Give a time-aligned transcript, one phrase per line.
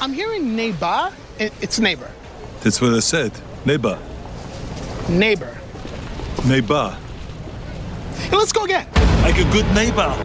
[0.00, 1.12] I'm hearing neighbor.
[1.38, 2.10] It's neighbor.
[2.62, 3.32] That's what I said.
[3.66, 3.98] Neighbor.
[5.10, 5.54] Neighbor.
[6.46, 6.96] Neighbor.
[8.14, 8.86] Hey, let's go again.
[9.22, 10.24] Like a good neighbor.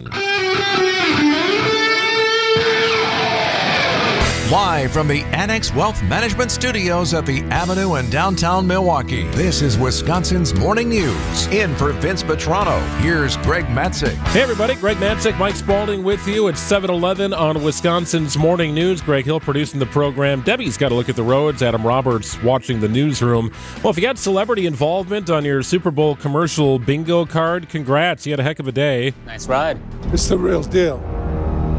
[4.50, 9.76] Live from the Annex Wealth Management Studios at the Avenue in downtown Milwaukee, this is
[9.76, 11.46] Wisconsin's Morning News.
[11.48, 14.14] In for Vince Vitrano, here's Greg Matzek.
[14.28, 19.02] Hey everybody, Greg Matzek, Mike Spalding with you at 7-Eleven on Wisconsin's Morning News.
[19.02, 20.42] Greg Hill producing the program.
[20.42, 21.60] Debbie's got a look at the roads.
[21.60, 23.50] Adam Roberts watching the newsroom.
[23.82, 28.24] Well, if you got celebrity involvement on your Super Bowl commercial bingo card, congrats.
[28.26, 29.12] You had a heck of a day.
[29.26, 29.80] Nice ride.
[30.12, 31.00] It's the real deal.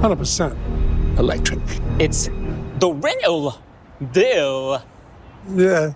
[0.01, 1.61] 100% electric.
[1.97, 2.27] It's
[2.79, 3.61] the real
[4.11, 4.81] deal.
[5.49, 5.93] Yeah.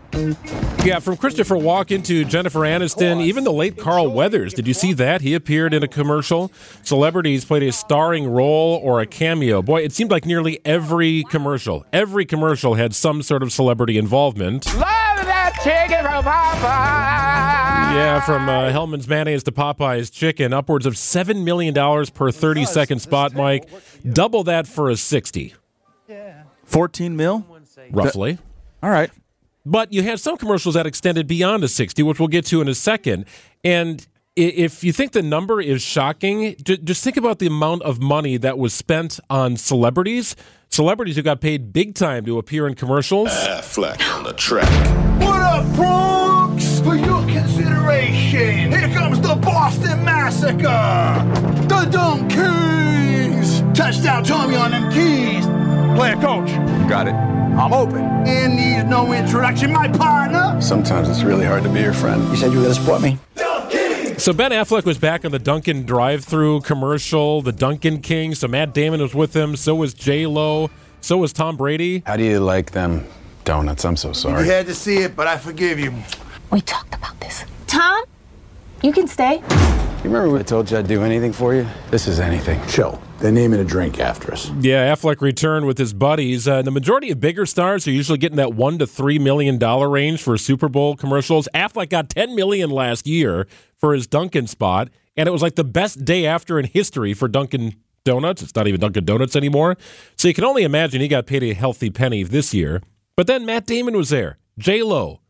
[0.84, 4.54] Yeah, from Christopher Walken to Jennifer Aniston, even the late Carl Weathers.
[4.54, 5.22] Did you see that?
[5.22, 6.52] He appeared in a commercial.
[6.84, 9.62] Celebrities played a starring role or a cameo.
[9.62, 14.66] Boy, it seemed like nearly every commercial, every commercial had some sort of celebrity involvement.
[14.68, 17.42] Love that chicken from Popeye.
[17.94, 21.74] Yeah, from uh, Hellman's mayonnaise to Popeye's chicken, upwards of $7 million
[22.14, 23.68] per 30 second spot, Mike.
[24.14, 25.54] Double that for a 60,
[26.72, 27.46] 14 mil?
[27.92, 28.38] roughly.
[28.84, 29.12] All right.
[29.66, 32.68] But you had some commercials that extended beyond a 60, which we'll get to in
[32.68, 33.26] a second.
[33.64, 34.06] And
[34.36, 38.58] if you think the number is shocking, just think about the amount of money that
[38.58, 40.36] was spent on celebrities.
[40.70, 43.28] Celebrities who got paid big time to appear in commercials.
[43.32, 44.70] Ah, Affleck on the track.
[45.22, 46.80] What up, Bronx?
[46.80, 50.58] For your consideration, here comes the Boston Massacre.
[51.68, 53.62] The Dumb Kings.
[53.78, 55.46] Touchdown, Tommy on them keys.
[56.02, 56.50] Player coach.
[56.90, 57.14] Got it.
[57.14, 58.02] I'm open.
[58.02, 60.60] And needs no introduction, my partner.
[60.60, 62.28] Sometimes it's really hard to be your friend.
[62.30, 63.20] You said you were gonna support me.
[64.18, 68.34] So Ben Affleck was back on the Dunkin' drive-through commercial, the Dunkin' King.
[68.34, 69.56] So Matt Damon was with him.
[69.56, 70.72] So was J Lo.
[71.02, 72.02] So was Tom Brady.
[72.04, 73.06] How do you like them
[73.44, 73.86] donuts?
[73.86, 74.44] I'm so sorry.
[74.44, 75.94] You had to see it, but I forgive you.
[76.50, 77.46] We talked about this.
[77.68, 78.06] Tom,
[78.82, 79.36] you can stay.
[79.36, 81.68] You remember when I told you I'd do anything for you?
[81.92, 82.60] This is anything.
[82.68, 83.00] Chill.
[83.22, 84.50] They're naming a drink after us.
[84.62, 86.48] Yeah, Affleck returned with his buddies.
[86.48, 89.88] Uh, the majority of bigger stars are usually getting that one to three million dollar
[89.90, 91.48] range for Super Bowl commercials.
[91.54, 93.46] Affleck got ten million last year
[93.78, 97.28] for his Dunkin' spot, and it was like the best day after in history for
[97.28, 98.42] Dunkin' Donuts.
[98.42, 99.78] It's not even Dunkin' Donuts anymore.
[100.18, 102.82] So you can only imagine he got paid a healthy penny this year.
[103.16, 105.22] But then Matt Damon was there, J Lo,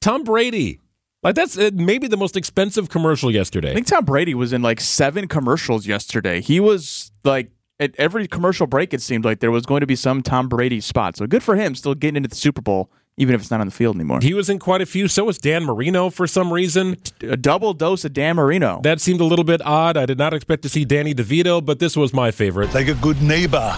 [0.00, 0.80] Tom Brady.
[1.22, 3.72] Like that's uh, maybe the most expensive commercial yesterday.
[3.72, 6.40] I think Tom Brady was in like seven commercials yesterday.
[6.40, 9.96] He was like at every commercial break, it seemed like there was going to be
[9.96, 11.16] some Tom Brady spot.
[11.16, 13.66] So good for him, still getting into the Super Bowl, even if it's not on
[13.66, 14.20] the field anymore.
[14.20, 15.08] He was in quite a few.
[15.08, 16.96] So was Dan Marino for some reason.
[17.22, 18.80] A double dose of Dan Marino.
[18.82, 19.96] That seemed a little bit odd.
[19.96, 22.74] I did not expect to see Danny DeVito, but this was my favorite.
[22.74, 23.76] Like a good neighbor.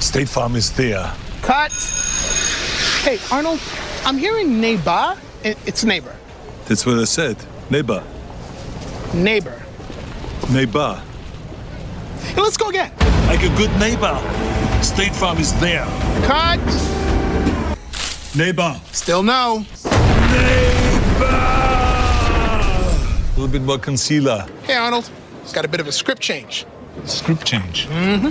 [0.00, 1.12] State Farm is there.
[1.42, 1.72] Cut.
[3.02, 3.60] Hey, Arnold,
[4.04, 5.16] I'm hearing neighbor.
[5.44, 6.14] It's neighbor.
[6.72, 7.36] That's what I said.
[7.68, 8.02] Neighbor.
[9.12, 9.62] Neighbor.
[10.50, 11.02] Neighbor.
[12.20, 12.90] Hey, let's go again.
[13.26, 14.18] Like a good neighbor.
[14.82, 15.84] State Farm is there.
[16.24, 16.58] Cut.
[18.34, 18.80] Neighbor.
[18.90, 19.66] Still no.
[19.84, 21.26] Neighbor.
[23.26, 24.46] A little bit more concealer.
[24.62, 25.10] Hey, Arnold.
[25.42, 26.64] It's got a bit of a script change.
[27.04, 27.86] Script change.
[27.88, 28.30] Mm-hmm.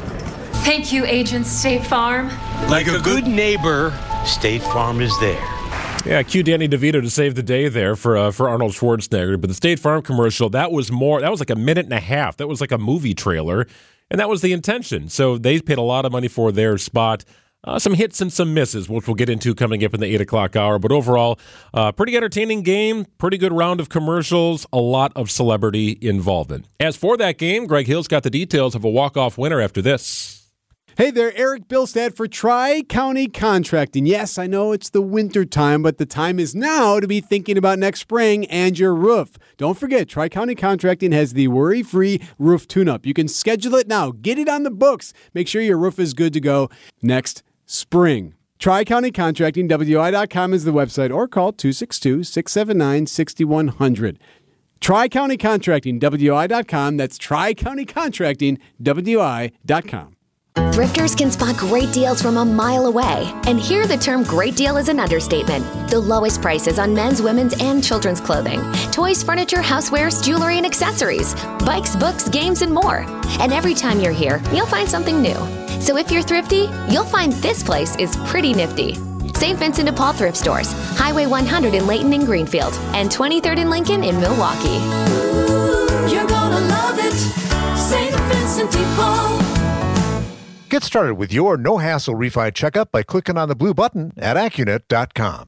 [0.63, 2.31] Thank you, Agent State Farm.
[2.69, 3.93] Like a good neighbor,
[4.25, 5.60] State Farm is there.
[6.03, 9.39] Yeah, cue Danny DeVito to save the day there for uh, for Arnold Schwarzenegger.
[9.39, 11.21] But the State Farm commercial that was more.
[11.21, 12.37] That was like a minute and a half.
[12.37, 13.67] That was like a movie trailer,
[14.09, 15.09] and that was the intention.
[15.09, 17.23] So they paid a lot of money for their spot.
[17.63, 20.19] Uh, some hits and some misses, which we'll get into coming up in the eight
[20.21, 20.79] o'clock hour.
[20.79, 21.37] But overall,
[21.71, 26.65] uh, pretty entertaining game, pretty good round of commercials, a lot of celebrity involvement.
[26.79, 29.83] As for that game, Greg Hill's got the details of a walk off winner after
[29.83, 30.40] this.
[30.97, 34.05] Hey there, Eric Bilstad for Tri County Contracting.
[34.05, 37.57] Yes, I know it's the winter time, but the time is now to be thinking
[37.57, 39.37] about next spring and your roof.
[39.55, 43.05] Don't forget, Tri County Contracting has the worry free roof tune up.
[43.05, 45.13] You can schedule it now, get it on the books.
[45.33, 46.69] Make sure your roof is good to go
[47.01, 48.33] next spring.
[48.59, 54.19] Tri County Contracting, WI.com is the website, or call 262 679 6100.
[54.81, 56.97] Tri County Contracting, WI.com.
[56.97, 60.15] That's Tri County Contracting, WI.com.
[60.55, 63.31] Thrifters can spot great deals from a mile away.
[63.45, 65.65] And here the term great deal is an understatement.
[65.89, 68.61] The lowest prices on men's, women's, and children's clothing,
[68.91, 73.05] toys, furniture, housewares, jewelry, and accessories, bikes, books, games, and more.
[73.39, 75.35] And every time you're here, you'll find something new.
[75.79, 78.95] So if you're thrifty, you'll find this place is pretty nifty.
[79.35, 79.57] St.
[79.57, 84.03] Vincent de Paul Thrift Stores, Highway 100 in Layton and Greenfield, and 23rd and Lincoln
[84.03, 84.79] in Milwaukee.
[86.13, 87.13] You're gonna love it.
[87.77, 88.13] St.
[88.13, 89.60] Vincent de Paul.
[90.71, 94.37] Get started with your no hassle refi checkup by clicking on the blue button at
[94.37, 95.47] Accunet.com.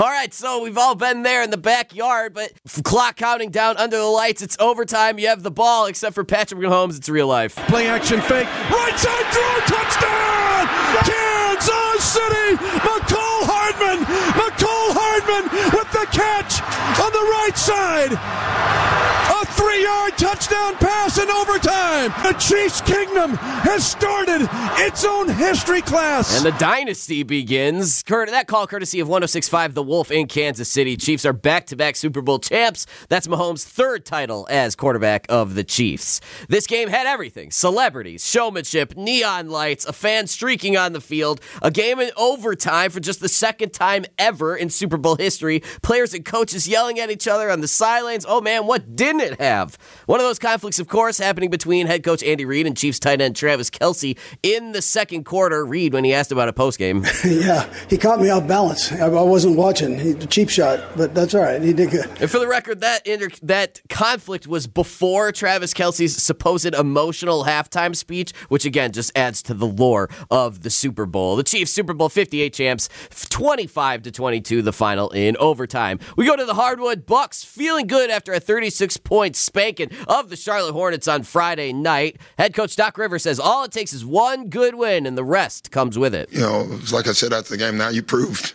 [0.00, 2.52] All right, so we've all been there in the backyard, but
[2.84, 4.42] clock counting down under the lights.
[4.42, 5.18] It's overtime.
[5.18, 6.96] You have the ball, except for Patrick Mahomes.
[6.96, 7.56] It's real life.
[7.66, 8.46] Play action fake.
[8.46, 9.76] Right side throw.
[9.76, 10.68] Touchdown!
[11.02, 12.54] Kansas City!
[12.78, 14.04] Mecole Hardman!
[14.38, 16.62] Mecole Hardman with the catch
[17.02, 19.19] on the right side.
[19.40, 22.12] A three yard touchdown pass in overtime.
[22.22, 24.46] The Chiefs Kingdom has started
[24.78, 26.36] its own history class.
[26.36, 28.02] And the dynasty begins.
[28.02, 30.96] That call courtesy of 1065 The Wolf in Kansas City.
[30.96, 32.86] Chiefs are back to back Super Bowl champs.
[33.08, 36.20] That's Mahomes' third title as quarterback of the Chiefs.
[36.48, 41.70] This game had everything celebrities, showmanship, neon lights, a fan streaking on the field, a
[41.70, 46.26] game in overtime for just the second time ever in Super Bowl history, players and
[46.26, 48.26] coaches yelling at each other on the sidelines.
[48.28, 49.76] Oh man, what didn't have?
[50.06, 53.20] One of those conflicts, of course, happening between head coach Andy Reid and Chiefs tight
[53.20, 55.64] end Travis Kelce in the second quarter.
[55.64, 58.92] Reid, when he asked about a post game, yeah, he caught me off balance.
[58.92, 59.98] I, I wasn't watching.
[59.98, 61.62] He, cheap shot, but that's all right.
[61.62, 62.06] He did good.
[62.20, 67.94] And for the record, that inter- that conflict was before Travis Kelce's supposed emotional halftime
[67.94, 71.36] speech, which again just adds to the lore of the Super Bowl.
[71.36, 72.88] The Chiefs Super Bowl 58 champs,
[73.28, 75.98] 25 to 22, the final in overtime.
[76.16, 80.36] We go to the hardwood Bucks, feeling good after a 36 point spanking of the
[80.36, 82.16] Charlotte Hornets on Friday night.
[82.38, 85.70] Head coach Doc Rivers says all it takes is one good win, and the rest
[85.70, 86.32] comes with it.
[86.32, 88.54] You know, it's like I said after the game, now you proved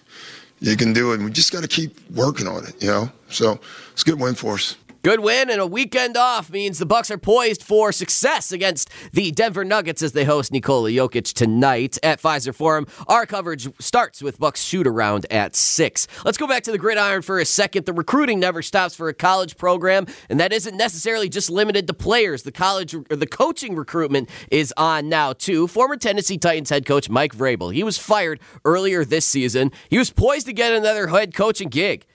[0.59, 1.19] you can do it.
[1.19, 3.12] We just got to keep working on it, you know?
[3.29, 3.59] So
[3.91, 4.75] it's a good win for us.
[5.05, 9.29] Good win and a weekend off means the Bucks are poised for success against the
[9.29, 12.87] Denver Nuggets as they host Nikola Jokic tonight at Fiserv Forum.
[13.05, 16.07] Our coverage starts with Bucks shoot around at six.
[16.25, 17.85] Let's go back to the gridiron for a second.
[17.85, 21.93] The recruiting never stops for a college program, and that isn't necessarily just limited to
[21.93, 22.41] players.
[22.41, 25.67] The college or the coaching recruitment is on now too.
[25.67, 27.71] Former Tennessee Titans head coach Mike Vrabel.
[27.71, 29.71] He was fired earlier this season.
[29.87, 32.07] He was poised to get another head coaching gig.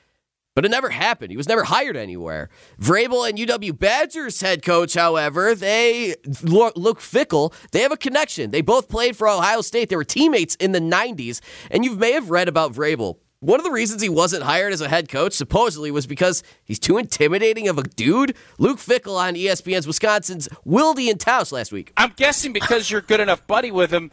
[0.55, 1.31] But it never happened.
[1.31, 2.49] He was never hired anywhere.
[2.81, 7.55] Vrabel and UW Badgers head coach, however, they look, fickle.
[7.70, 8.50] They have a connection.
[8.50, 9.88] They both played for Ohio State.
[9.88, 11.41] They were teammates in the 90s.
[11.70, 13.19] And you may have read about Vrabel.
[13.43, 16.79] One of the reasons he wasn't hired as a head coach, supposedly, was because he's
[16.79, 18.37] too intimidating of a dude.
[18.58, 21.93] Luke Fickell on ESPN's Wisconsin's Wilde and Tausch last week.
[21.97, 24.11] I'm guessing because you're good enough buddy with him.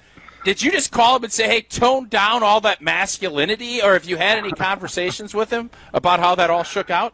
[0.48, 4.06] Did you just call him and say, "Hey, tone down all that masculinity," or have
[4.06, 7.14] you had any conversations with him about how that all shook out?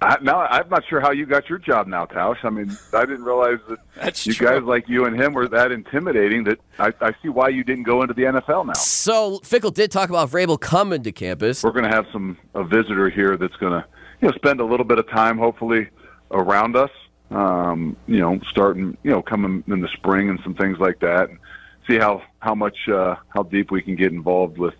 [0.00, 2.42] I, no, I'm not sure how you got your job now, Tausch.
[2.42, 4.46] I mean, I didn't realize that That's you true.
[4.46, 6.44] guys like you and him were that intimidating.
[6.44, 8.72] That I, I see why you didn't go into the NFL now.
[8.72, 11.62] So Fickell did talk about Vrabel coming to campus.
[11.62, 13.86] We're going to have some a visitor here that's going to
[14.22, 15.88] you know spend a little bit of time, hopefully,
[16.30, 16.90] around us.
[17.30, 21.28] Um, you know, starting you know coming in the spring and some things like that,
[21.28, 21.38] and
[21.88, 24.74] see how how much uh, how deep we can get involved with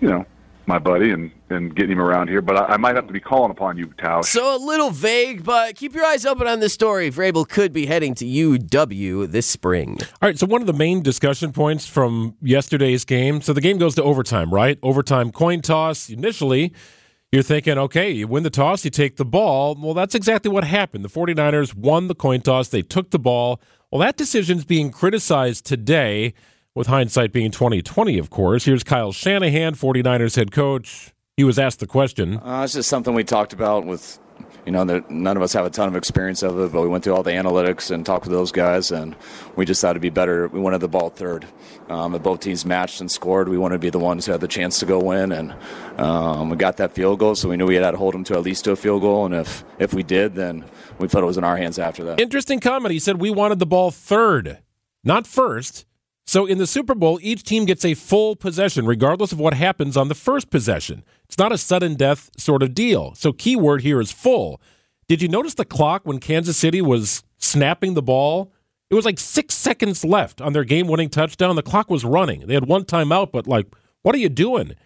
[0.00, 0.26] you know
[0.66, 2.40] my buddy and and getting him around here.
[2.40, 4.26] But I, I might have to be calling upon you, Tausch.
[4.26, 7.10] So a little vague, but keep your eyes open on this story.
[7.10, 9.98] Vrabel could be heading to UW this spring.
[10.00, 13.40] All right, so one of the main discussion points from yesterday's game.
[13.40, 14.78] So the game goes to overtime, right?
[14.82, 16.08] Overtime coin toss.
[16.08, 16.72] Initially,
[17.30, 19.76] you're thinking, okay, you win the toss, you take the ball.
[19.78, 21.04] Well, that's exactly what happened.
[21.04, 23.60] The 49ers won the coin toss, they took the ball.
[23.94, 26.34] Well, that decision's being criticized today,
[26.74, 28.64] with hindsight being 2020, of course.
[28.64, 31.12] Here's Kyle Shanahan, 49ers head coach.
[31.36, 32.38] He was asked the question.
[32.38, 34.18] Uh, it's just something we talked about with,
[34.66, 36.88] you know, that none of us have a ton of experience of it, but we
[36.88, 39.14] went through all the analytics and talked with those guys, and
[39.56, 40.48] we just thought it'd be better.
[40.48, 41.46] We wanted the ball third.
[41.88, 44.40] Um, if both teams matched and scored, we wanted to be the ones who had
[44.40, 45.54] the chance to go win, and
[45.98, 48.34] um, we got that field goal, so we knew we had to hold them to
[48.34, 50.64] at least to a field goal, and if if we did, then
[50.98, 52.20] we felt it was in our hands after that.
[52.20, 52.92] Interesting comment.
[52.92, 54.58] He said we wanted the ball third,
[55.02, 55.84] not first.
[56.26, 59.96] So in the Super Bowl, each team gets a full possession, regardless of what happens
[59.96, 61.04] on the first possession.
[61.26, 63.14] It's not a sudden death sort of deal.
[63.14, 64.60] So keyword here is full.
[65.06, 68.52] Did you notice the clock when Kansas City was snapping the ball?
[68.90, 71.56] It was like six seconds left on their game winning touchdown.
[71.56, 72.46] The clock was running.
[72.46, 73.66] They had one timeout, but like,
[74.02, 74.76] what are you doing?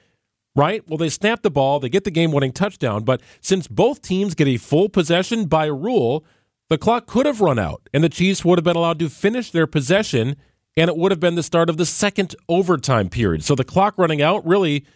[0.56, 0.82] Right?
[0.88, 4.34] Well, they snap the ball, they get the game winning touchdown, but since both teams
[4.34, 6.24] get a full possession by rule,
[6.68, 9.52] the clock could have run out and the Chiefs would have been allowed to finish
[9.52, 10.36] their possession
[10.78, 13.44] and it would have been the start of the second overtime period.
[13.44, 14.86] So the clock running out really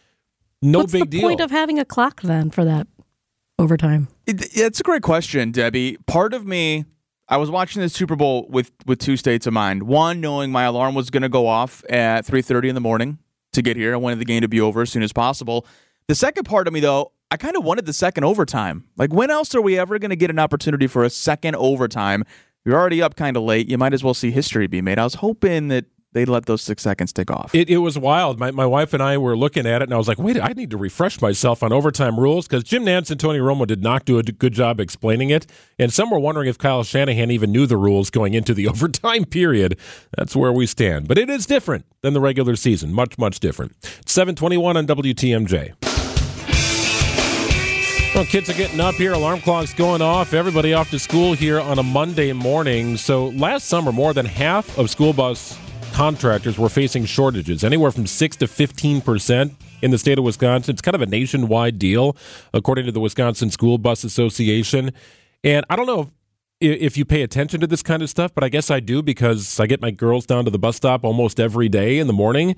[0.63, 1.23] no What's big deal.
[1.23, 2.87] What's the point of having a clock then for that
[3.59, 4.09] overtime?
[4.27, 5.99] It, it's a great question, Debbie.
[6.07, 6.85] Part of me,
[7.29, 9.83] I was watching the Super Bowl with with two states of mind.
[9.83, 13.19] One, knowing my alarm was going to go off at three thirty in the morning
[13.53, 13.93] to get here.
[13.93, 15.67] I wanted the game to be over as soon as possible.
[16.09, 18.85] The second part of me, though, I kind of wanted the second overtime.
[18.97, 22.25] Like, when else are we ever going to get an opportunity for a second overtime?
[22.65, 23.69] You're already up kind of late.
[23.69, 24.99] You might as well see history be made.
[24.99, 27.55] I was hoping that they'd let those six seconds tick off.
[27.55, 28.39] It, it was wild.
[28.39, 30.53] My, my wife and I were looking at it, and I was like, wait, I
[30.53, 34.05] need to refresh myself on overtime rules because Jim Nantz and Tony Romo did not
[34.05, 35.47] do a good job explaining it.
[35.79, 39.25] And some were wondering if Kyle Shanahan even knew the rules going into the overtime
[39.25, 39.79] period.
[40.17, 41.09] That's where we stand.
[41.09, 42.93] But it is different than the regular season.
[42.93, 43.75] Much, much different.
[44.07, 45.92] 721 on WTMJ.
[48.15, 49.15] Well, kids are getting up here.
[49.15, 50.35] Alarm clocks going off.
[50.35, 52.99] Everybody off to school here on a Monday morning.
[52.99, 55.59] So last summer, more than half of school bus
[55.95, 60.75] contractors were facing shortages, anywhere from 6 to 15% in the state of Wisconsin.
[60.75, 62.15] It's kind of a nationwide deal,
[62.53, 64.93] according to the Wisconsin School Bus Association.
[65.43, 66.11] And I don't know
[66.61, 69.01] if, if you pay attention to this kind of stuff, but I guess I do
[69.01, 72.13] because I get my girls down to the bus stop almost every day in the
[72.13, 72.57] morning.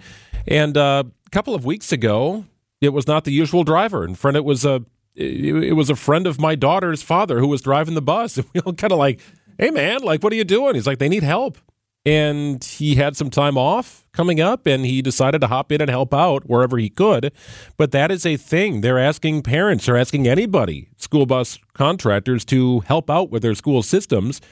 [0.49, 2.44] And uh, a couple of weeks ago,
[2.80, 4.04] it was not the usual driver.
[4.04, 4.84] In front, it was a
[5.14, 8.38] it, was a friend of my daughter's father who was driving the bus.
[8.44, 9.21] And we all kind of like,
[9.59, 10.75] hey man, like what are you doing?
[10.75, 11.59] He's like, they need help.
[12.06, 15.88] And he had some time off coming up and he decided to hop in and
[15.88, 17.33] help out wherever he could.
[17.78, 18.83] But that is a thing.
[18.83, 23.83] They're asking parents, they're asking anybody, school bus contractors, to help out with their school
[23.83, 24.42] systems.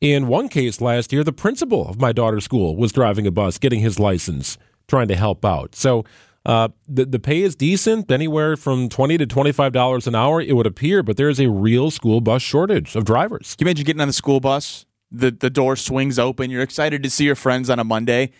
[0.00, 3.58] In one case last year, the principal of my daughter's school was driving a bus,
[3.58, 5.74] getting his license, trying to help out.
[5.74, 6.04] So
[6.50, 10.40] uh, the the pay is decent, anywhere from twenty to twenty five dollars an hour.
[10.40, 13.54] It would appear, but there is a real school bus shortage of drivers.
[13.56, 14.84] Can you imagine getting on the school bus?
[15.12, 16.50] The the door swings open.
[16.50, 18.30] You're excited to see your friends on a Monday,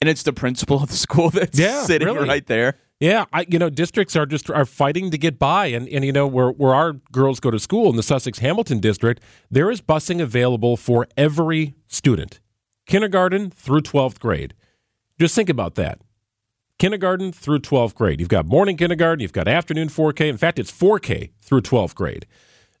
[0.00, 2.28] and it's the principal of the school that's Yeah, sitting really.
[2.28, 2.76] right there.
[3.00, 6.12] Yeah, I, you know, districts are just are fighting to get by, and and you
[6.12, 9.80] know where where our girls go to school in the Sussex Hamilton district, there is
[9.80, 12.40] busing available for every student,
[12.86, 14.54] kindergarten through twelfth grade.
[15.18, 15.98] Just think about that.
[16.80, 18.20] Kindergarten through 12th grade.
[18.20, 20.30] You've got morning kindergarten, you've got afternoon 4K.
[20.30, 22.26] In fact, it's 4K through 12th grade.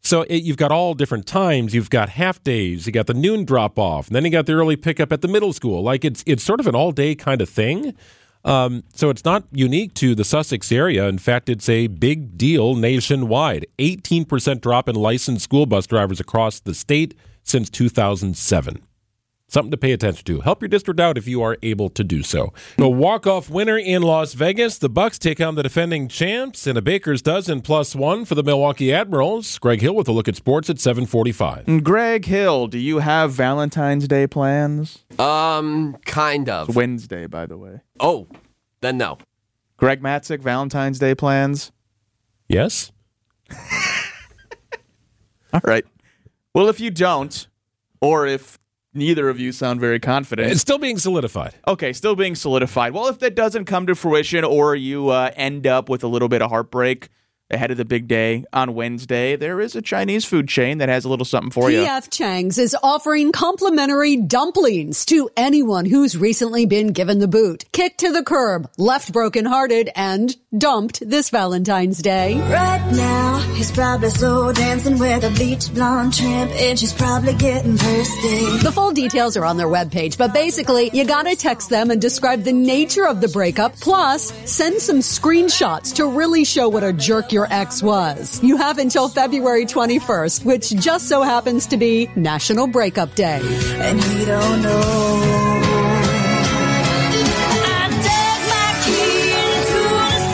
[0.00, 1.74] So it, you've got all different times.
[1.74, 2.86] You've got half days.
[2.86, 5.28] You got the noon drop off, and then you got the early pickup at the
[5.28, 5.82] middle school.
[5.82, 7.94] Like it's it's sort of an all day kind of thing.
[8.42, 11.06] Um, so it's not unique to the Sussex area.
[11.06, 13.66] In fact, it's a big deal nationwide.
[13.78, 18.82] 18% drop in licensed school bus drivers across the state since 2007.
[19.50, 20.42] Something to pay attention to.
[20.42, 22.52] Help your district out if you are able to do so.
[22.78, 24.78] A walk-off winner in Las Vegas.
[24.78, 28.44] The Bucks take on the defending champs in a baker's dozen plus one for the
[28.44, 29.58] Milwaukee Admirals.
[29.58, 31.82] Greg Hill with a look at sports at 745.
[31.82, 35.04] Greg Hill, do you have Valentine's Day plans?
[35.18, 36.68] Um, kind of.
[36.68, 37.80] It's Wednesday, by the way.
[37.98, 38.28] Oh,
[38.82, 39.18] then no.
[39.78, 41.72] Greg Matzek, Valentine's Day plans?
[42.48, 42.92] Yes.
[45.52, 45.84] All right.
[46.54, 47.48] Well, if you don't,
[48.00, 48.60] or if
[48.94, 51.54] neither of you sound very confident, It's still being solidified.
[51.66, 52.92] Okay, still being solidified.
[52.92, 56.28] Well, if that doesn't come to fruition or you uh, end up with a little
[56.28, 57.08] bit of heartbreak
[57.50, 61.04] ahead of the big day on Wednesday, there is a Chinese food chain that has
[61.04, 61.84] a little something for you.
[61.84, 68.00] PF Chang's is offering complimentary dumplings to anyone who's recently been given the boot, kicked
[68.00, 72.38] to the curb, left brokenhearted, and dumped this Valentine's Day.
[72.40, 77.76] Right now, he's probably slow dancing with a bleach blonde tramp, and she's probably getting
[77.76, 78.58] thirsty.
[78.58, 82.42] The full details are on their webpage, but basically, you gotta text them and describe
[82.42, 87.32] the nature of the breakup, plus send some screenshots to really show what a jerk
[87.40, 88.42] your ex was.
[88.42, 93.40] You have until February 21st, which just so happens to be National Breakup Day.
[93.80, 95.56] And he don't know.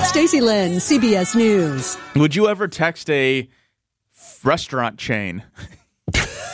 [0.08, 1.96] Stacey Lynn, CBS News.
[2.16, 3.48] Would you ever text a
[4.42, 5.44] restaurant chain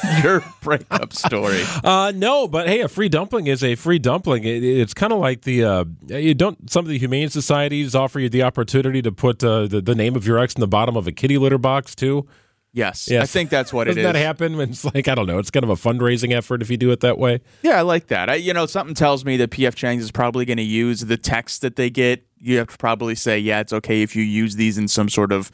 [0.23, 1.62] your breakup story?
[1.82, 4.44] Uh, no, but hey, a free dumpling is a free dumpling.
[4.44, 6.71] It, it's kind of like the uh, you don't.
[6.71, 10.16] Some of the humane societies offer you the opportunity to put uh, the, the name
[10.16, 12.26] of your ex in the bottom of a kitty litter box too.
[12.75, 13.97] Yes, I think that's what it is.
[13.97, 14.23] Doesn't it is.
[14.23, 14.59] that happen?
[14.61, 15.38] It's like I don't know.
[15.38, 17.40] It's kind of a fundraising effort if you do it that way.
[17.62, 18.30] Yeah, I like that.
[18.30, 21.18] I, you know, something tells me that PF Chang's is probably going to use the
[21.18, 22.26] text that they get.
[22.38, 25.32] You have to probably say, yeah, it's okay if you use these in some sort
[25.32, 25.52] of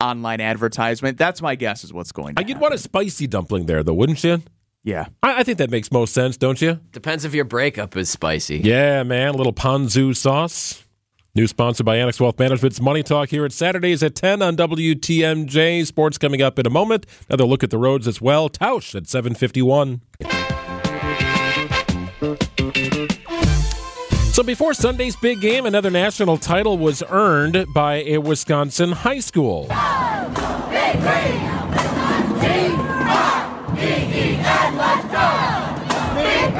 [0.00, 1.18] online advertisement.
[1.18, 3.94] That's my guess is what's going to Uh, You'd want a spicy dumpling there, though,
[3.94, 4.42] wouldn't you?
[4.82, 6.80] Yeah, I, I think that makes most sense, don't you?
[6.92, 8.58] Depends if your breakup is spicy.
[8.58, 9.34] Yeah, man.
[9.34, 10.84] A little ponzu sauce.
[11.34, 15.86] New sponsor by Annex Wealth Management's Money Talk here at Saturdays at 10 on WTMJ.
[15.86, 17.06] Sports coming up in a moment.
[17.28, 18.48] Another look at the roads as well.
[18.48, 20.00] Tausch at 751.
[24.40, 29.66] So before Sunday's big game, another national title was earned by a Wisconsin high school.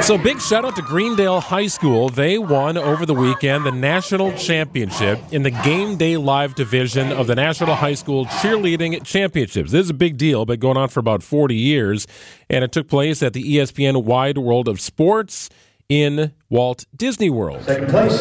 [0.03, 2.11] So big shout out to Greendale High School.
[2.11, 7.29] They won over the weekend the national championship in the game day live division of
[7.29, 9.73] the National High School Cheerleading Championships.
[9.73, 12.07] This is a big deal, but going on for about 40 years.
[12.51, 15.49] And it took place at the ESPN Wide World of Sports
[15.91, 17.63] in Walt Disney World.
[17.65, 18.21] Second place,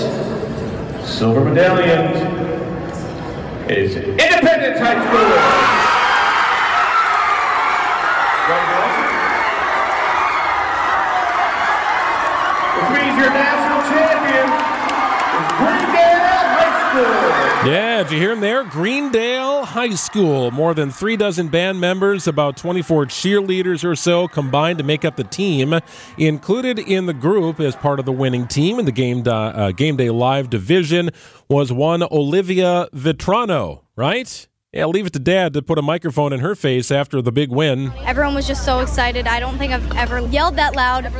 [1.08, 2.12] silver medallion
[3.70, 5.70] is Independence High School.
[12.80, 14.69] Which means your national champion
[16.91, 18.63] Yeah, did you hear him there?
[18.63, 20.50] Greendale High School.
[20.50, 25.15] More than three dozen band members, about 24 cheerleaders or so combined to make up
[25.15, 25.79] the team.
[26.17, 29.98] Included in the group as part of the winning team in the game, uh, game
[29.98, 31.12] day live division
[31.48, 34.48] was one Olivia Vitrano, right?
[34.72, 37.50] Yeah, leave it to dad to put a microphone in her face after the big
[37.50, 37.92] win.
[38.06, 39.26] Everyone was just so excited.
[39.26, 41.12] I don't think I've ever yelled that loud, in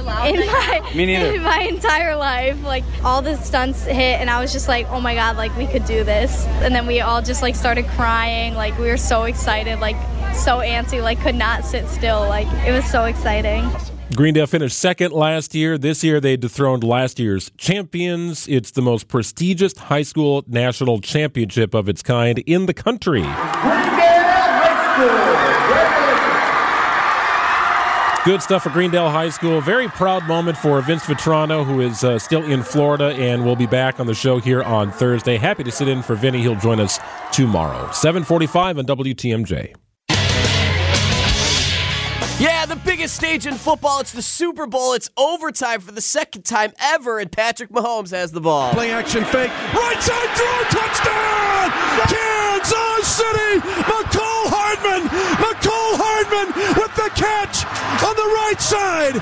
[0.46, 2.63] my in my entire life.
[2.63, 5.36] Like all the stunts hit, and I was just like, "Oh my god!
[5.36, 8.53] Like we could do this!" And then we all just like started crying.
[8.53, 9.96] Like we were so excited, like
[10.36, 12.20] so antsy, like could not sit still.
[12.20, 13.68] Like it was so exciting.
[14.15, 15.77] Greendale finished second last year.
[15.77, 18.47] This year, they dethroned last year's champions.
[18.47, 23.21] It's the most prestigious high school national championship of its kind in the country.
[23.21, 24.95] Greendale High
[28.25, 28.31] School.
[28.31, 29.61] Good stuff for Greendale High School.
[29.61, 33.67] Very proud moment for Vince Vitrano, who is uh, still in Florida and will be
[33.67, 35.37] back on the show here on Thursday.
[35.37, 36.41] Happy to sit in for Vinny.
[36.41, 36.99] He'll join us
[37.31, 37.91] tomorrow.
[37.91, 39.75] 745 on WTMJ.
[42.39, 44.00] Yeah, the biggest stage in football.
[44.00, 44.93] It's the Super Bowl.
[44.93, 48.72] It's overtime for the second time ever, and Patrick Mahomes has the ball.
[48.72, 49.51] Play action fake.
[49.74, 50.79] Right side throw.
[50.79, 51.69] Touchdown!
[52.08, 53.60] Kansas City!
[53.60, 55.10] Mecole Hardman!
[55.36, 57.65] Mecole Hardman with the catch
[58.08, 59.19] on the right side.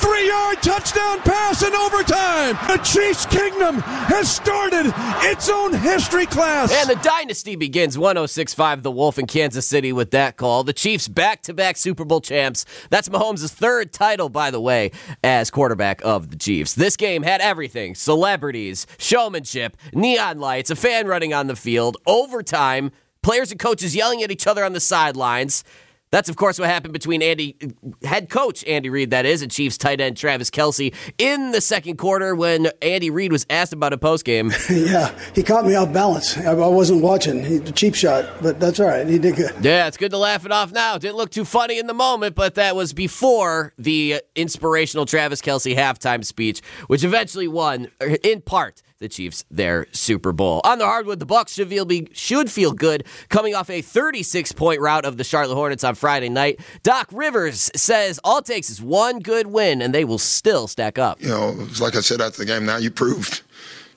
[0.00, 2.56] Three yard touchdown pass in overtime.
[2.68, 4.92] The Chiefs Kingdom has started
[5.22, 6.72] its own history class.
[6.72, 10.64] And the dynasty begins 1065 The Wolf in Kansas City with that call.
[10.64, 12.64] The Chiefs back to back Super Bowl champs.
[12.88, 14.90] That's Mahomes' third title, by the way,
[15.22, 16.74] as quarterback of the Chiefs.
[16.74, 22.90] This game had everything celebrities, showmanship, neon lights, a fan running on the field, overtime,
[23.22, 25.62] players and coaches yelling at each other on the sidelines.
[26.10, 27.56] That's, of course, what happened between Andy,
[28.02, 31.98] head coach Andy Reid, that is, and Chiefs tight end Travis Kelce in the second
[31.98, 34.50] quarter when Andy Reid was asked about a postgame.
[34.90, 36.36] yeah, he caught me off balance.
[36.36, 37.44] I, I wasn't watching.
[37.44, 39.06] He, cheap shot, but that's all right.
[39.06, 39.54] He did good.
[39.62, 40.98] Yeah, it's good to laugh it off now.
[40.98, 45.76] Didn't look too funny in the moment, but that was before the inspirational Travis Kelce
[45.76, 50.60] halftime speech, which eventually won, er, in part, the Chiefs their Super Bowl.
[50.62, 54.52] On the hardwood, the Bucks should feel, be, should feel good coming off a 36
[54.52, 56.60] point rout of the Charlotte Hornets on Friday night.
[56.82, 60.98] Doc Rivers says all it takes is one good win and they will still stack
[60.98, 61.20] up.
[61.22, 63.40] You know, like I said after the game, now you proved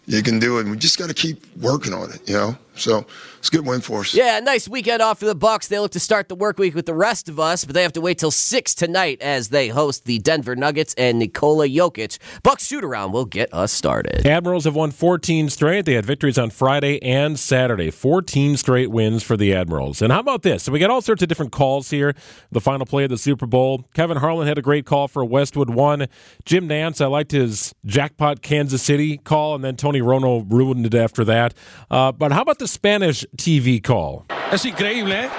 [0.06, 0.68] you can do it.
[0.68, 2.58] We just got to keep working on it, you know?
[2.76, 3.06] So
[3.38, 4.14] it's a good win for us.
[4.14, 5.68] Yeah, nice weekend off for the Bucks.
[5.68, 7.94] They look to start the work week with the rest of us, but they have
[7.94, 12.18] to wait till six tonight as they host the Denver Nuggets and Nikola Jokic.
[12.42, 14.26] Bucks shoot around will get us started.
[14.26, 15.86] Admirals have won 14 straight.
[15.86, 17.92] They had victories on Friday and Saturday.
[17.92, 20.02] 14 straight wins for the Admirals.
[20.02, 20.64] And how about this?
[20.64, 22.16] So we got all sorts of different calls here.
[22.52, 23.86] The final play of the Super Bowl.
[23.94, 26.08] Kevin Harlan had a great call for Westwood one.
[26.46, 30.96] Jim Nantz, I liked his jackpot Kansas City call, and then Tony Romo ruined it
[30.96, 31.54] after that.
[31.92, 34.26] Uh, but how about the Spanish TV call?
[34.52, 35.30] Es increíble, ¿eh?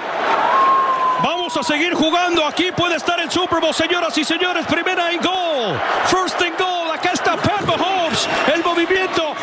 [1.23, 2.45] Vamos a seguir jugando.
[2.45, 4.65] Aquí puede estar el Super Bowl, señoras y señores.
[4.67, 5.79] Primera y gol.
[6.07, 6.91] First and goal.
[6.93, 8.27] Acá está Pat Mahomes.
[8.53, 9.33] El movimiento.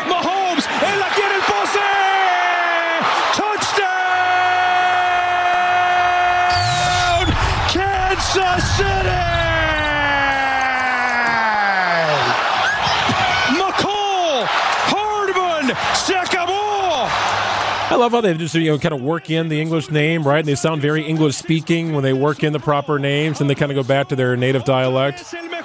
[18.03, 20.39] Love how they just you know kind of work in the English name, right?
[20.39, 23.55] And they sound very English speaking when they work in the proper names, and they
[23.55, 25.23] kind of go back to their native dialect.
[25.23, 25.63] Patrick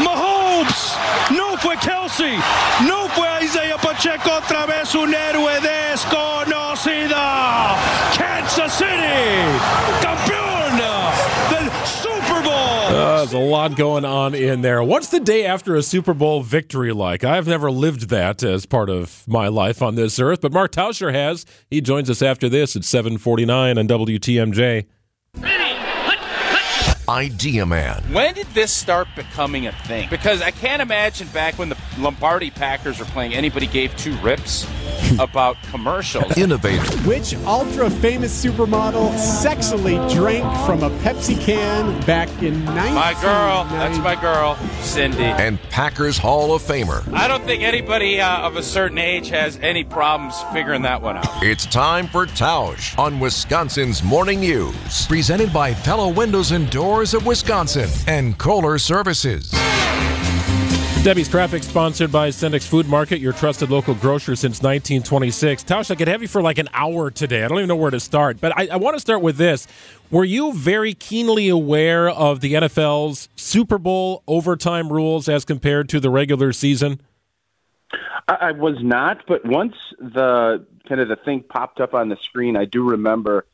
[0.00, 0.96] Mahomes.
[1.30, 2.40] No fue Kelce.
[2.88, 7.20] No fue Isaiah Pacheco otra vez un héroe desconocido.
[8.16, 9.44] Kansas City
[11.50, 12.88] del Super Bowl.
[12.88, 14.84] Uh, there's a lot going on in there.
[14.84, 17.24] What's the day after a Super Bowl victory like?
[17.24, 21.10] I've never lived that as part of my life on this earth, but Mark Tauscher
[21.10, 21.46] has.
[21.70, 24.84] He joins us after this at 7:49 on WTMJ.
[27.14, 28.02] Idea Man.
[28.12, 30.08] When did this start becoming a thing?
[30.10, 34.66] Because I can't imagine back when the Lombardi Packers were playing, anybody gave two rips
[35.20, 36.36] about commercials.
[36.36, 36.84] Innovator.
[37.08, 42.94] Which ultra famous supermodel sexily drank from a Pepsi can back in 19...
[42.94, 45.22] My girl, that's my girl, Cindy.
[45.22, 47.06] And Packers Hall of Famer.
[47.14, 51.16] I don't think anybody uh, of a certain age has any problems figuring that one
[51.16, 51.44] out.
[51.44, 55.06] It's time for Tausch on Wisconsin's Morning News.
[55.06, 59.50] Presented by Pella Windows and Doors of Wisconsin and Kohler Services.
[61.04, 65.64] Debbie's Traffic, sponsored by Sendik's Food Market, your trusted local grocer since 1926.
[65.64, 67.44] Tausch, I could have you for like an hour today.
[67.44, 69.66] I don't even know where to start, but I, I want to start with this.
[70.10, 76.00] Were you very keenly aware of the NFL's Super Bowl overtime rules as compared to
[76.00, 77.02] the regular season?
[78.26, 82.16] I, I was not, but once the kind of the thing popped up on the
[82.16, 83.44] screen, I do remember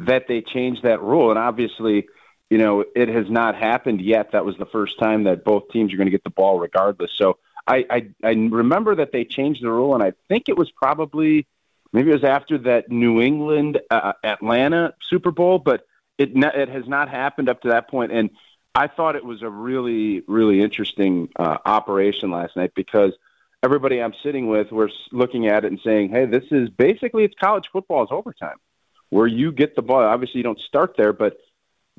[0.00, 2.08] that they changed that rule, and obviously,
[2.50, 4.32] you know, it has not happened yet.
[4.32, 7.10] That was the first time that both teams are going to get the ball regardless.
[7.16, 10.70] So I, I, I remember that they changed the rule, and I think it was
[10.70, 11.46] probably
[11.92, 15.86] maybe it was after that New England uh, Atlanta Super Bowl, but
[16.18, 18.12] it it has not happened up to that point.
[18.12, 18.30] and
[18.74, 23.12] I thought it was a really really interesting uh, operation last night because
[23.62, 27.34] everybody I'm sitting with were looking at it and saying, "Hey, this is basically it's
[27.40, 28.58] college football is overtime,
[29.10, 30.02] where you get the ball.
[30.02, 31.38] Obviously, you don't start there, but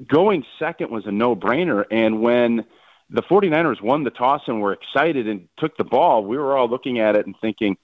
[0.05, 1.85] going second was a no-brainer.
[1.89, 2.65] And when
[3.09, 6.69] the 49ers won the toss and were excited and took the ball, we were all
[6.69, 7.77] looking at it and thinking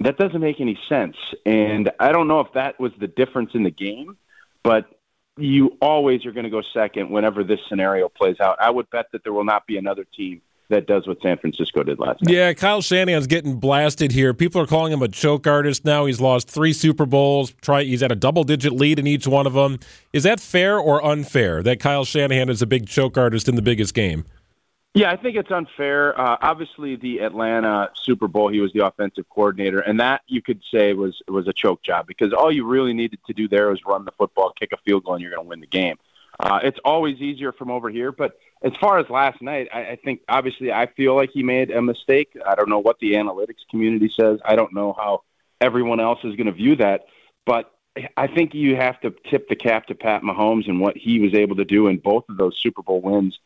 [0.00, 1.16] that doesn't make any sense.
[1.44, 4.16] And I don't know if that was the difference in the game,
[4.62, 4.86] but
[5.38, 8.56] you always are going to go second whenever this scenario plays out.
[8.60, 11.82] I would bet that there will not be another team that does what San Francisco
[11.82, 12.34] did last night.
[12.34, 14.34] Yeah, Kyle Shanahan's getting blasted here.
[14.34, 16.06] People are calling him a choke artist now.
[16.06, 17.52] He's lost three Super Bowls.
[17.60, 19.78] Try, he's at a double digit lead in each one of them.
[20.12, 23.62] Is that fair or unfair that Kyle Shanahan is a big choke artist in the
[23.62, 24.24] biggest game?
[24.96, 26.18] Yeah, I think it's unfair.
[26.18, 30.62] Uh, obviously, the Atlanta Super Bowl, he was the offensive coordinator, and that you could
[30.72, 33.78] say was was a choke job because all you really needed to do there was
[33.84, 35.96] run the football, kick a field goal, and you're going to win the game.
[36.38, 39.96] Uh, it's always easier from over here, but as far as last night, I, I
[39.96, 42.36] think obviously I feel like he made a mistake.
[42.46, 44.38] I don't know what the analytics community says.
[44.44, 45.22] I don't know how
[45.60, 47.06] everyone else is going to view that,
[47.46, 47.72] but
[48.16, 51.34] I think you have to tip the cap to Pat Mahomes and what he was
[51.34, 53.38] able to do in both of those Super Bowl wins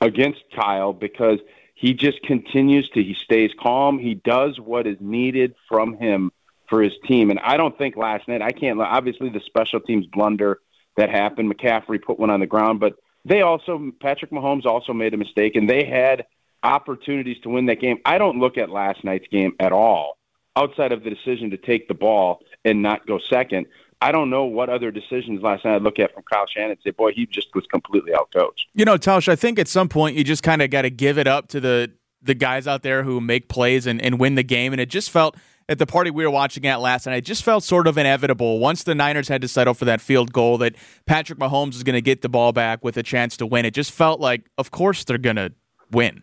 [0.00, 1.40] against Kyle because
[1.74, 3.98] he just continues to he stays calm.
[3.98, 6.32] He does what is needed from him
[6.68, 8.80] for his team, and I don't think last night I can't.
[8.80, 10.60] Obviously, the special teams blunder
[10.98, 11.52] that happened.
[11.52, 15.56] McCaffrey put one on the ground, but they also Patrick Mahomes also made a mistake,
[15.56, 16.26] and they had
[16.62, 17.98] opportunities to win that game.
[18.04, 20.18] I don't look at last night's game at all
[20.56, 23.66] outside of the decision to take the ball and not go second.
[24.00, 26.80] I don't know what other decisions last night I look at from Kyle Shanahan and
[26.84, 28.66] say, boy, he just was completely outcoached.
[28.74, 31.18] You know, Tausch, I think at some point you just kind of got to give
[31.18, 34.42] it up to the the guys out there who make plays and, and win the
[34.42, 34.72] game.
[34.72, 35.36] And it just felt
[35.68, 38.58] at the party we were watching at last night, it just felt sort of inevitable
[38.58, 40.74] once the Niners had to settle for that field goal that
[41.06, 43.64] Patrick Mahomes was going to get the ball back with a chance to win.
[43.64, 45.52] It just felt like, of course, they're going to
[45.90, 46.22] win.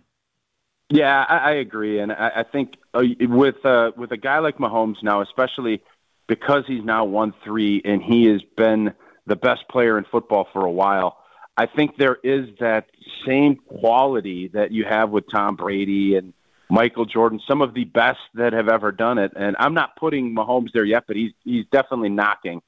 [0.90, 4.58] Yeah, I, I agree, and I, I think uh, with uh, with a guy like
[4.58, 5.82] Mahomes now, especially
[6.28, 8.94] because he's now won three and he has been
[9.26, 11.18] the best player in football for a while.
[11.58, 12.88] I think there is that
[13.26, 16.34] same quality that you have with Tom Brady and
[16.70, 19.34] Michael Jordan, some of the best that have ever done it.
[19.36, 22.62] And I'm not putting Mahomes there yet, but he's he's definitely knocking.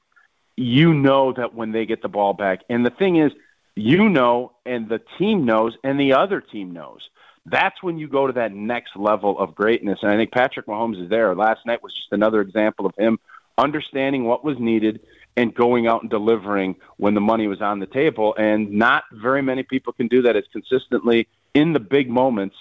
[0.56, 3.32] You know that when they get the ball back, and the thing is,
[3.74, 7.08] you know, and the team knows, and the other team knows.
[7.46, 10.00] That's when you go to that next level of greatness.
[10.02, 11.34] And I think Patrick Mahomes is there.
[11.34, 13.18] Last night was just another example of him
[13.56, 15.00] understanding what was needed
[15.36, 18.34] and going out and delivering when the money was on the table.
[18.36, 22.56] And not very many people can do that as consistently in the big moments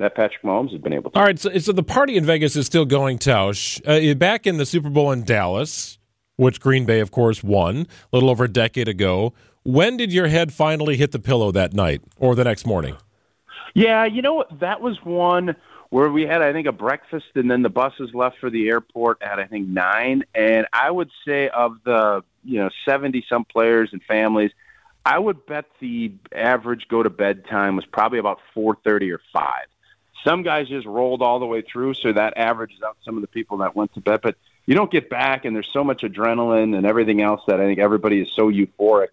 [0.00, 1.18] that Patrick Mahomes has been able to.
[1.18, 3.80] All right, so, so the party in Vegas is still going, Tausch.
[3.86, 5.98] Uh, back in the Super Bowl in Dallas,
[6.36, 9.32] which Green Bay, of course, won a little over a decade ago,
[9.62, 12.96] when did your head finally hit the pillow that night or the next morning?
[13.74, 14.44] Yeah, you know?
[14.58, 15.54] That was one
[15.90, 19.22] where we had, I think, a breakfast, and then the buses left for the airport
[19.22, 20.24] at I think nine.
[20.34, 24.50] And I would say of the you know seventy some players and families,
[25.04, 29.20] I would bet the average go to bed time was probably about four thirty or
[29.32, 29.66] five.
[30.24, 33.28] Some guys just rolled all the way through, so that averages out some of the
[33.28, 34.20] people that went to bed.
[34.22, 37.64] But you don't get back, and there's so much adrenaline and everything else that I
[37.64, 39.08] think everybody is so euphoric.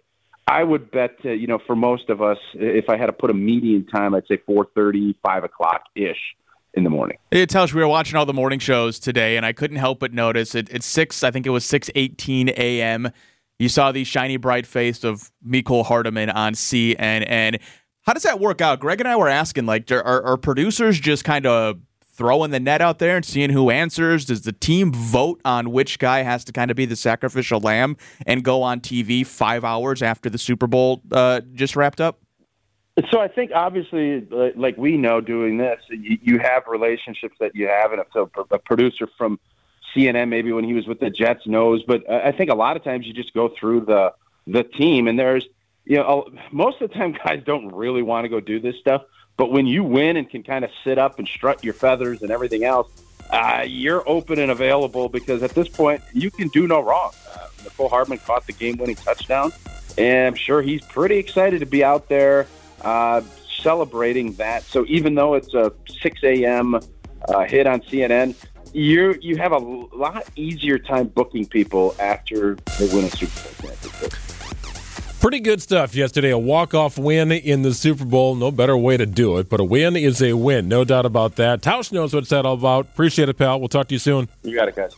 [0.46, 3.30] I would bet, uh, you know, for most of us, if I had to put
[3.30, 6.36] a median time, I'd say 4:30, 5 o'clock ish
[6.74, 7.18] in the morning.
[7.30, 10.12] It tells we were watching all the morning shows today, and I couldn't help but
[10.12, 11.22] notice it, it's six.
[11.22, 13.10] I think it was six eighteen a.m.
[13.58, 17.60] You saw the shiny, bright face of Mecole Hardman on CNN.
[18.08, 18.80] How does that work out?
[18.80, 21.78] Greg and I were asking, like, are, are producers just kind of
[22.14, 24.24] throwing the net out there and seeing who answers?
[24.24, 27.98] Does the team vote on which guy has to kind of be the sacrificial lamb
[28.24, 32.18] and go on TV five hours after the Super Bowl uh, just wrapped up?
[33.10, 37.92] So I think obviously, like- we know, doing this, you, have relationships that you have,
[37.92, 38.00] and
[38.50, 39.38] a, producer from
[39.94, 41.82] CNN, maybe when he was with the Jets, knows.
[41.86, 44.14] But I think a lot of times you just go through the
[44.46, 45.44] the team, and there's
[45.88, 49.02] you know most of the time guys don't really want to go do this stuff.
[49.36, 52.30] But when you win and can kind of sit up and strut your feathers and
[52.30, 52.90] everything else,
[53.30, 57.12] uh, you're open and available because at this point you can do no wrong.
[57.32, 59.52] Uh, Mecole Hardman caught the game-winning touchdown,
[59.96, 62.48] and I'm sure he's pretty excited to be out there
[62.82, 63.20] uh,
[63.60, 64.64] celebrating that.
[64.64, 66.74] So even though it's a 6 a.m.
[67.28, 68.34] Uh, hit on CNN,
[68.72, 74.27] you you have a lot easier time booking people after they win a Super Bowl.
[75.20, 76.30] Pretty good stuff yesterday.
[76.30, 78.36] A walk-off win in the Super Bowl.
[78.36, 80.68] No better way to do it, but a win is a win.
[80.68, 81.60] No doubt about that.
[81.60, 82.86] Tausch knows what it's all about.
[82.86, 83.58] Appreciate it, pal.
[83.58, 84.28] We'll talk to you soon.
[84.44, 84.94] You got it, guys.